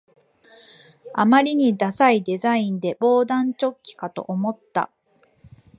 [1.13, 4.89] あまりにダサいデザインで防弾チョッキかと思った